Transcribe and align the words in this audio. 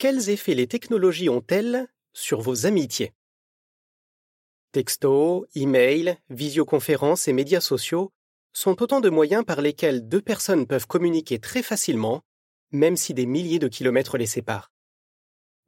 Quels 0.00 0.30
effets 0.30 0.54
les 0.54 0.66
technologies 0.66 1.28
ont-elles 1.28 1.86
sur 2.14 2.40
vos 2.40 2.64
amitiés? 2.64 3.12
Texto, 4.72 5.46
email, 5.54 6.16
visioconférences 6.30 7.28
et 7.28 7.34
médias 7.34 7.60
sociaux 7.60 8.10
sont 8.54 8.82
autant 8.82 9.02
de 9.02 9.10
moyens 9.10 9.44
par 9.44 9.60
lesquels 9.60 10.08
deux 10.08 10.22
personnes 10.22 10.66
peuvent 10.66 10.86
communiquer 10.86 11.38
très 11.38 11.62
facilement, 11.62 12.22
même 12.70 12.96
si 12.96 13.12
des 13.12 13.26
milliers 13.26 13.58
de 13.58 13.68
kilomètres 13.68 14.16
les 14.16 14.24
séparent. 14.24 14.72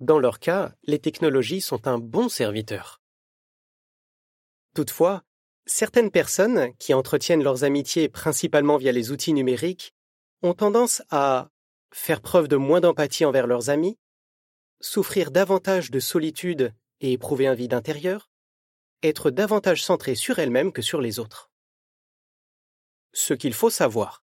Dans 0.01 0.19
leur 0.19 0.39
cas, 0.39 0.73
les 0.85 0.99
technologies 0.99 1.61
sont 1.61 1.87
un 1.87 1.99
bon 1.99 2.31
serviteur. 2.31 3.03
Toutefois, 4.75 5.25
certaines 5.67 6.11
personnes 6.11 6.75
qui 6.79 6.95
entretiennent 6.95 7.45
leurs 7.45 7.65
amitiés 7.65 8.09
principalement 8.09 8.79
via 8.79 8.93
les 8.93 9.11
outils 9.11 9.35
numériques 9.35 9.93
ont 10.41 10.55
tendance 10.55 11.03
à 11.11 11.51
faire 11.93 12.23
preuve 12.23 12.49
de 12.49 12.57
moins 12.57 12.81
d'empathie 12.81 13.27
envers 13.27 13.47
leurs 13.47 13.69
amis, 13.69 13.99
souffrir 14.83 15.31
davantage 15.31 15.91
de 15.91 16.01
solitude 16.01 16.75
et 17.01 17.13
éprouver 17.13 17.47
un 17.47 17.55
vide 17.55 17.73
intérieur, 17.73 18.31
être 19.03 19.31
davantage 19.31 19.83
centrées 19.83 20.15
sur 20.15 20.39
elles-mêmes 20.39 20.73
que 20.73 20.83
sur 20.83 21.01
les 21.01 21.19
autres. 21.19 21.51
Ce 23.13 23.33
qu'il 23.33 23.55
faut 23.55 23.71
savoir. 23.71 24.25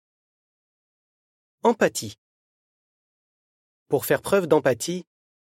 Empathie. 1.63 2.19
Pour 3.89 4.07
faire 4.07 4.23
preuve 4.23 4.47
d'empathie, 4.47 5.07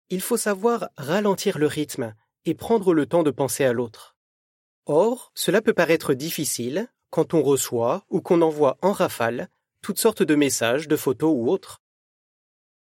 il 0.08 0.20
faut 0.20 0.36
savoir 0.36 0.88
ralentir 0.96 1.58
le 1.58 1.66
rythme 1.66 2.14
et 2.44 2.54
prendre 2.54 2.94
le 2.94 3.06
temps 3.06 3.22
de 3.22 3.30
penser 3.30 3.64
à 3.64 3.72
l'autre. 3.72 4.16
Or, 4.86 5.32
cela 5.34 5.62
peut 5.62 5.74
paraître 5.74 6.14
difficile 6.14 6.88
quand 7.10 7.34
on 7.34 7.42
reçoit 7.42 8.04
ou 8.08 8.20
qu'on 8.20 8.42
envoie 8.42 8.78
en 8.82 8.92
rafale 8.92 9.48
toutes 9.80 9.98
sortes 9.98 10.22
de 10.22 10.34
messages, 10.34 10.88
de 10.88 10.96
photos 10.96 11.32
ou 11.34 11.50
autres. 11.50 11.80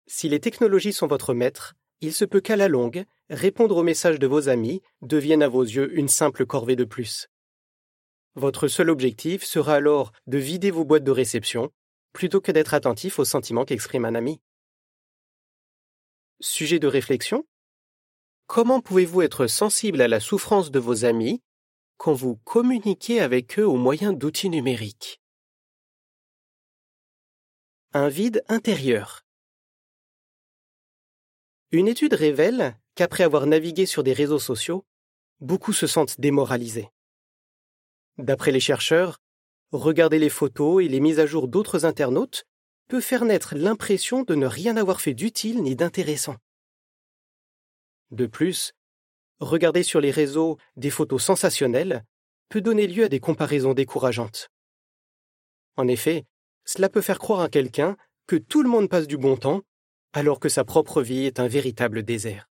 Si 0.07 0.29
les 0.29 0.41
technologies 0.41 0.93
sont 0.93 1.07
votre 1.07 1.35
maître, 1.35 1.75
il 2.03 2.13
se 2.13 2.25
peut 2.25 2.41
qu'à 2.41 2.57
la 2.57 2.69
longue, 2.69 3.05
répondre 3.31 3.77
aux 3.77 3.83
messages 3.85 4.19
de 4.19 4.27
vos 4.27 4.49
amis 4.49 4.83
devienne 5.01 5.43
à 5.43 5.49
vos 5.49 5.63
yeux 5.63 5.97
une 5.97 6.09
simple 6.09 6.45
corvée 6.45 6.77
de 6.77 6.85
plus. 6.85 7.29
Votre 8.35 8.67
seul 8.67 8.91
objectif 8.91 9.45
sera 9.45 9.77
alors 9.77 10.13
de 10.27 10.37
vider 10.37 10.73
vos 10.73 10.85
boîtes 10.85 11.05
de 11.05 11.13
réception 11.13 11.73
plutôt 12.13 12.41
que 12.41 12.51
d'être 12.53 12.75
attentif 12.75 13.19
aux 13.19 13.25
sentiments 13.25 13.65
qu'exprime 13.65 14.05
un 14.05 14.17
ami. 14.17 14.41
Sujet 16.41 16.81
de 16.81 16.89
réflexion 16.89 17.47
Comment 18.47 18.81
pouvez-vous 18.81 19.23
être 19.23 19.47
sensible 19.47 20.01
à 20.01 20.09
la 20.09 20.19
souffrance 20.19 20.73
de 20.73 20.81
vos 20.81 21.05
amis 21.05 21.41
quand 21.99 22.13
vous 22.13 22.37
communiquez 22.45 23.21
avec 23.21 23.61
eux 23.61 23.67
au 23.67 23.77
moyen 23.77 24.13
d'outils 24.13 24.51
numériques? 24.51 25.21
Un 27.93 28.09
vide 28.09 28.43
intérieur. 28.49 29.25
Une 31.73 31.89
étude 31.89 32.13
révèle 32.13 32.77
qu'après 32.95 33.25
avoir 33.25 33.47
navigué 33.47 33.87
sur 33.87 34.03
des 34.03 34.13
réseaux 34.13 34.39
sociaux, 34.39 34.85
beaucoup 35.41 35.73
se 35.73 35.87
sentent 35.87 36.21
démoralisés. 36.21 36.91
D'après 38.19 38.53
les 38.53 38.61
chercheurs, 38.61 39.19
regarder 39.71 40.19
les 40.19 40.29
photos 40.29 40.85
et 40.85 40.89
les 40.89 41.01
mises 41.01 41.19
à 41.19 41.25
jour 41.25 41.49
d'autres 41.49 41.87
internautes 41.87 42.45
peut 42.89 43.01
faire 43.01 43.25
naître 43.25 43.55
l'impression 43.55 44.23
de 44.23 44.35
ne 44.35 44.47
rien 44.47 44.77
avoir 44.77 45.01
fait 45.01 45.15
d'utile 45.15 45.63
ni 45.63 45.75
d'intéressant. 45.75 46.37
De 48.11 48.27
plus, 48.27 48.75
regarder 49.41 49.83
sur 49.83 50.03
les 50.03 50.11
réseaux 50.11 50.59
des 50.77 50.91
photos 50.91 51.25
sensationnelles 51.25 52.05
peut 52.51 52.61
donner 52.61 52.87
lieu 52.87 53.05
à 53.05 53.09
des 53.09 53.19
comparaisons 53.21 53.73
décourageantes. 53.73 54.51
En 55.77 55.89
effet, 55.89 56.27
cela 56.67 56.91
peut 56.91 57.01
faire 57.01 57.19
croire 57.19 57.41
à 57.41 57.49
quelqu'un 57.49 57.97
que 58.27 58.37
tout 58.37 58.63
le 58.63 58.69
monde 58.69 58.91
passe 58.91 59.07
du 59.07 59.17
bon 59.17 59.39
temps, 59.39 59.63
alors 60.13 60.41
que 60.41 60.49
sa 60.49 60.65
propre 60.65 61.03
vie 61.03 61.25
est 61.25 61.41
un 61.41 61.49
véritable 61.49 62.03
désert. 62.03 62.49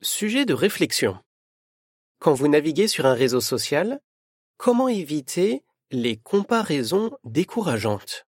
Sujet 0.00 0.44
de 0.44 0.54
réflexion. 0.54 1.18
Quand 2.18 2.34
vous 2.34 2.48
naviguez 2.48 2.88
sur 2.88 3.06
un 3.06 3.14
réseau 3.14 3.40
social, 3.40 4.00
Comment 4.64 4.86
éviter 4.86 5.64
les 5.90 6.16
comparaisons 6.18 7.10
décourageantes? 7.24 8.28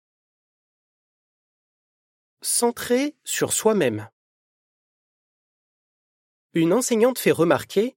Centré 2.41 3.16
sur 3.23 3.53
soi-même. 3.53 4.09
Une 6.55 6.73
enseignante 6.73 7.19
fait 7.19 7.29
remarquer 7.29 7.95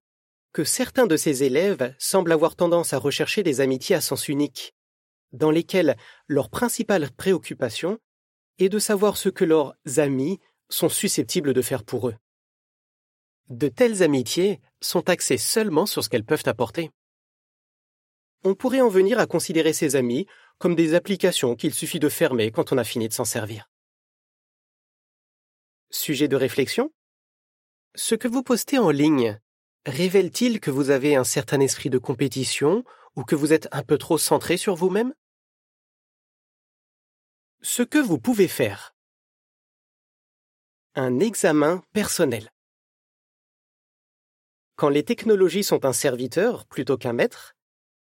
que 0.52 0.62
certains 0.62 1.06
de 1.06 1.16
ses 1.16 1.42
élèves 1.42 1.94
semblent 1.98 2.32
avoir 2.32 2.54
tendance 2.54 2.92
à 2.92 2.98
rechercher 2.98 3.42
des 3.42 3.62
amitiés 3.62 3.96
à 3.96 4.02
sens 4.02 4.28
unique, 4.28 4.74
dans 5.32 5.50
lesquelles 5.50 5.96
leur 6.26 6.50
principale 6.50 7.10
préoccupation 7.12 7.98
est 8.58 8.68
de 8.68 8.78
savoir 8.78 9.16
ce 9.16 9.28
que 9.28 9.44
leurs 9.44 9.74
amis 9.96 10.40
sont 10.68 10.88
susceptibles 10.88 11.54
de 11.54 11.62
faire 11.62 11.84
pour 11.84 12.08
eux. 12.08 12.16
De 13.48 13.68
telles 13.68 14.02
amitiés 14.02 14.60
sont 14.80 15.08
axées 15.08 15.38
seulement 15.38 15.86
sur 15.86 16.04
ce 16.04 16.08
qu'elles 16.08 16.24
peuvent 16.24 16.42
apporter 16.46 16.90
on 18.44 18.54
pourrait 18.54 18.80
en 18.80 18.88
venir 18.88 19.18
à 19.18 19.26
considérer 19.26 19.72
ses 19.72 19.96
amis 19.96 20.26
comme 20.58 20.74
des 20.74 20.94
applications 20.94 21.54
qu'il 21.54 21.74
suffit 21.74 22.00
de 22.00 22.08
fermer 22.08 22.50
quand 22.50 22.72
on 22.72 22.78
a 22.78 22.84
fini 22.84 23.08
de 23.08 23.12
s'en 23.12 23.24
servir. 23.24 23.70
Sujet 25.90 26.28
de 26.28 26.36
réflexion 26.36 26.92
Ce 27.94 28.14
que 28.14 28.28
vous 28.28 28.42
postez 28.42 28.78
en 28.78 28.90
ligne 28.90 29.38
révèle-t-il 29.86 30.60
que 30.60 30.70
vous 30.70 30.90
avez 30.90 31.16
un 31.16 31.24
certain 31.24 31.60
esprit 31.60 31.90
de 31.90 31.98
compétition 31.98 32.84
ou 33.16 33.24
que 33.24 33.34
vous 33.34 33.52
êtes 33.52 33.68
un 33.72 33.82
peu 33.82 33.98
trop 33.98 34.18
centré 34.18 34.56
sur 34.56 34.74
vous-même? 34.74 35.14
Ce 37.60 37.82
que 37.82 37.98
vous 37.98 38.20
pouvez 38.20 38.46
faire. 38.46 38.94
Un 40.94 41.18
examen 41.18 41.82
personnel. 41.92 42.52
Quand 44.76 44.88
les 44.88 45.02
technologies 45.02 45.64
sont 45.64 45.84
un 45.84 45.92
serviteur 45.92 46.66
plutôt 46.66 46.96
qu'un 46.96 47.12
maître, 47.12 47.56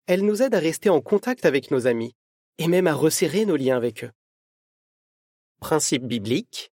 elle 0.06 0.24
nous 0.24 0.44
aide 0.44 0.54
à 0.54 0.60
rester 0.60 0.92
en 0.92 1.02
contact 1.02 1.44
avec 1.44 1.72
nos 1.72 1.88
amis 1.88 2.16
et 2.60 2.68
même 2.68 2.86
à 2.86 2.94
resserrer 2.94 3.46
nos 3.46 3.56
liens 3.56 3.76
avec 3.76 4.04
eux. 4.04 4.12
Principe 5.60 6.04
biblique 6.04 6.72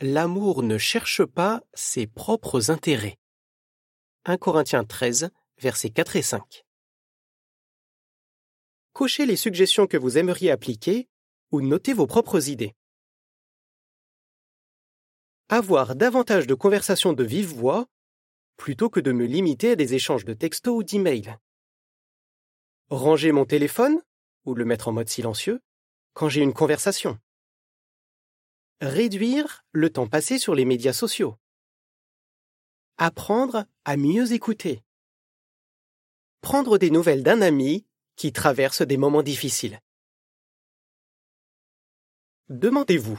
L'amour 0.00 0.62
ne 0.62 0.78
cherche 0.78 1.24
pas 1.24 1.62
ses 1.74 2.06
propres 2.06 2.70
intérêts. 2.70 3.18
1 4.24 4.36
Corinthiens 4.36 4.84
13, 4.84 5.30
versets 5.58 5.90
4 5.90 6.14
et 6.14 6.22
5. 6.22 6.64
Cochez 8.92 9.26
les 9.26 9.36
suggestions 9.36 9.88
que 9.88 9.96
vous 9.96 10.16
aimeriez 10.16 10.52
appliquer 10.52 11.08
ou 11.54 11.62
notez 11.62 11.92
vos 11.92 12.08
propres 12.08 12.48
idées. 12.48 12.74
Avoir 15.48 15.94
davantage 15.94 16.48
de 16.48 16.54
conversations 16.54 17.12
de 17.12 17.22
vive 17.22 17.54
voix 17.54 17.86
plutôt 18.56 18.90
que 18.90 18.98
de 18.98 19.12
me 19.12 19.24
limiter 19.24 19.70
à 19.70 19.76
des 19.76 19.94
échanges 19.94 20.24
de 20.24 20.34
textos 20.34 20.74
ou 20.76 20.82
d'emails. 20.82 21.36
Ranger 22.90 23.30
mon 23.30 23.44
téléphone 23.44 24.00
ou 24.44 24.54
le 24.54 24.64
mettre 24.64 24.88
en 24.88 24.92
mode 24.92 25.08
silencieux 25.08 25.60
quand 26.12 26.28
j'ai 26.28 26.40
une 26.40 26.52
conversation. 26.52 27.20
Réduire 28.80 29.64
le 29.70 29.90
temps 29.90 30.08
passé 30.08 30.40
sur 30.40 30.56
les 30.56 30.64
médias 30.64 30.92
sociaux. 30.92 31.36
Apprendre 32.98 33.64
à 33.84 33.96
mieux 33.96 34.32
écouter. 34.32 34.82
Prendre 36.40 36.78
des 36.78 36.90
nouvelles 36.90 37.22
d'un 37.22 37.42
ami 37.42 37.86
qui 38.16 38.32
traverse 38.32 38.82
des 38.82 38.96
moments 38.96 39.22
difficiles. 39.22 39.80
Demandez-vous. 42.50 43.18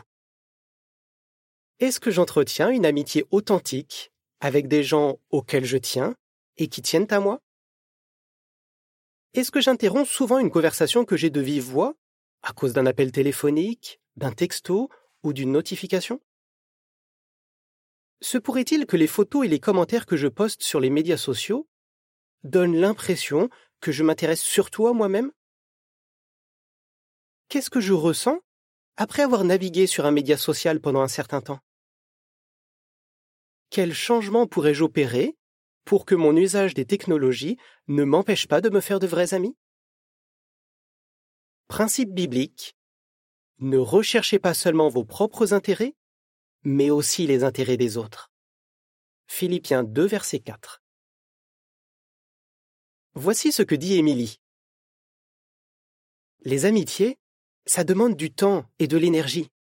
Est-ce 1.80 2.00
que 2.00 2.12
j'entretiens 2.12 2.70
une 2.70 2.86
amitié 2.86 3.26
authentique 3.32 4.12
avec 4.40 4.68
des 4.68 4.84
gens 4.84 5.18
auxquels 5.32 5.66
je 5.66 5.78
tiens 5.78 6.16
et 6.58 6.68
qui 6.68 6.84
tiennent 6.84 7.12
à 7.12 7.20
moi? 7.20 7.42
Est-ce 9.34 9.50
que 9.50 9.62
j'interromps 9.62 10.08
souvent 10.08 10.38
une 10.38 10.52
conversation 10.52 11.06
que 11.06 11.18
j'ai 11.18 11.32
de 11.32 11.42
vive 11.42 11.64
voix 11.64 11.96
à 12.44 12.54
cause 12.54 12.74
d'un 12.74 12.86
appel 12.86 13.12
téléphonique, 13.12 14.00
d'un 14.16 14.32
texto 14.32 14.92
ou 15.24 15.34
d'une 15.34 15.52
notification? 15.52 16.22
Se 18.22 18.38
pourrait-il 18.38 18.86
que 18.86 18.96
les 18.96 19.08
photos 19.08 19.44
et 19.44 19.50
les 19.50 19.60
commentaires 19.60 20.06
que 20.06 20.18
je 20.18 20.28
poste 20.28 20.62
sur 20.62 20.80
les 20.80 20.92
médias 20.92 21.18
sociaux 21.18 21.68
donnent 22.44 22.80
l'impression 22.80 23.50
que 23.82 23.92
je 23.92 24.04
m'intéresse 24.04 24.44
surtout 24.44 24.86
à 24.86 24.94
moi-même? 24.94 25.32
Qu'est-ce 27.50 27.72
que 27.72 27.82
je 27.82 27.94
ressens 27.94 28.40
après 28.98 29.24
avoir 29.24 29.44
navigué 29.44 29.88
sur 29.88 30.06
un 30.06 30.12
média 30.12 30.38
social 30.38 30.80
pendant 30.80 31.02
un 31.02 31.08
certain 31.08 31.42
temps 31.42 31.60
Quel 33.70 33.94
changement 33.94 34.48
pourrais-je 34.48 34.84
opérer 34.84 35.36
pour 35.84 36.06
que 36.06 36.16
mon 36.16 36.36
usage 36.36 36.74
des 36.74 36.86
technologies 36.86 37.58
ne 37.88 38.04
m'empêche 38.04 38.48
pas 38.48 38.62
de 38.62 38.70
me 38.70 38.80
faire 38.80 39.00
de 39.00 39.08
vrais 39.08 39.34
amis? 39.34 39.56
Principe 41.68 42.14
biblique. 42.14 42.76
Ne 43.60 43.78
recherchez 43.78 44.40
pas 44.40 44.54
seulement 44.54 44.90
vos 44.90 45.04
propres 45.04 45.54
intérêts, 45.54 45.96
mais 46.64 46.90
aussi 46.90 47.28
les 47.28 47.44
intérêts 47.44 47.78
des 47.78 47.98
autres. 47.98 48.32
Philippiens 49.28 49.84
2, 49.84 50.06
verset 50.06 50.40
4. 50.40 50.82
Voici 53.14 53.52
ce 53.52 53.64
que 53.64 53.76
dit 53.76 53.96
Émilie. 53.96 54.40
Les 56.42 56.66
amitiés, 56.66 57.18
ça 57.66 57.84
demande 57.84 58.16
du 58.16 58.32
temps 58.32 58.66
et 58.80 58.88
de 58.88 58.98
l'énergie. 58.98 59.52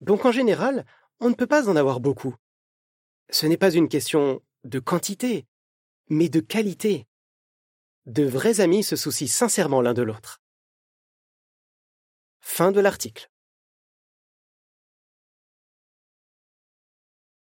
Donc 0.00 0.24
en 0.24 0.32
général, 0.32 0.84
on 1.20 1.28
ne 1.28 1.34
peut 1.34 1.46
pas 1.46 1.68
en 1.68 1.76
avoir 1.76 2.00
beaucoup. 2.00 2.34
Ce 3.30 3.46
n'est 3.46 3.56
pas 3.56 3.72
une 3.72 3.88
question 3.88 4.42
de 4.64 4.78
quantité, 4.78 5.46
mais 6.08 6.28
de 6.28 6.40
qualité. 6.40 7.06
De 8.06 8.24
vrais 8.24 8.60
amis 8.60 8.84
se 8.84 8.94
soucient 8.94 9.26
sincèrement 9.26 9.80
l'un 9.80 9.94
de 9.94 10.02
l'autre. 10.02 10.40
Fin 12.40 12.70
de 12.70 12.80
l'article. 12.80 13.30